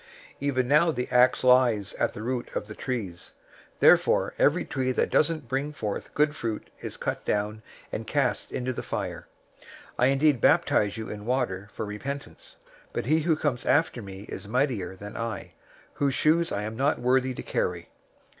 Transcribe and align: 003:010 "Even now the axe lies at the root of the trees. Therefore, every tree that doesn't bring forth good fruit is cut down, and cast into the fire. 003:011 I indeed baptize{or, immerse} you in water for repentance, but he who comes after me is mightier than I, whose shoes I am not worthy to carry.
003:010 0.37 0.37
"Even 0.39 0.67
now 0.67 0.89
the 0.89 1.07
axe 1.11 1.43
lies 1.43 1.93
at 1.93 2.13
the 2.15 2.23
root 2.23 2.49
of 2.55 2.65
the 2.65 2.73
trees. 2.73 3.35
Therefore, 3.79 4.33
every 4.39 4.65
tree 4.65 4.91
that 4.91 5.11
doesn't 5.11 5.47
bring 5.47 5.71
forth 5.71 6.15
good 6.15 6.35
fruit 6.35 6.71
is 6.79 6.97
cut 6.97 7.23
down, 7.23 7.61
and 7.91 8.07
cast 8.07 8.51
into 8.51 8.73
the 8.73 8.81
fire. 8.81 9.27
003:011 9.99 9.99
I 9.99 10.05
indeed 10.07 10.41
baptize{or, 10.41 10.73
immerse} 10.85 10.97
you 10.97 11.07
in 11.09 11.25
water 11.27 11.69
for 11.71 11.85
repentance, 11.85 12.55
but 12.93 13.05
he 13.05 13.19
who 13.19 13.35
comes 13.35 13.63
after 13.63 14.01
me 14.01 14.21
is 14.21 14.47
mightier 14.47 14.95
than 14.95 15.15
I, 15.15 15.53
whose 15.93 16.15
shoes 16.15 16.51
I 16.51 16.63
am 16.63 16.75
not 16.75 16.97
worthy 16.97 17.35
to 17.35 17.43
carry. 17.43 17.89